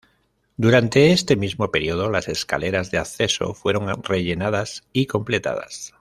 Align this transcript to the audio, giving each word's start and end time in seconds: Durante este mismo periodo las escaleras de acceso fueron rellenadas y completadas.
Durante 0.57 1.11
este 1.11 1.35
mismo 1.35 1.69
periodo 1.69 2.09
las 2.09 2.27
escaleras 2.27 2.89
de 2.89 2.97
acceso 2.97 3.53
fueron 3.53 4.01
rellenadas 4.03 4.83
y 4.93 5.05
completadas. 5.05 5.93